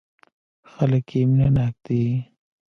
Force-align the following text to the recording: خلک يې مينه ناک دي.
خلک 0.71 1.05
يې 1.15 1.19
مينه 1.29 1.47
ناک 1.55 1.75
دي. 1.85 2.01